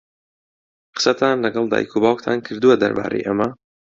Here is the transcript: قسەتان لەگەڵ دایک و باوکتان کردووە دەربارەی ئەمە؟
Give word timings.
قسەتان 0.95 1.35
لەگەڵ 1.45 1.65
دایک 1.71 1.91
و 1.95 2.01
باوکتان 2.03 2.37
کردووە 2.45 2.75
دەربارەی 2.83 3.25
ئەمە؟ 3.27 3.47